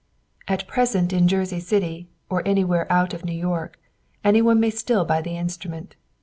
[0.47, 3.77] At present in Jersey City, or anywhere out of New York,
[4.23, 5.95] any one may still buy the instrument.